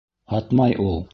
[0.33, 1.01] —Һатмай ул.